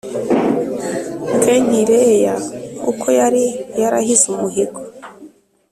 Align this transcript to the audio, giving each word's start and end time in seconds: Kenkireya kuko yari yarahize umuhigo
Kenkireya 1.43 2.35
kuko 2.83 3.05
yari 3.19 3.43
yarahize 3.81 4.25
umuhigo 4.33 4.79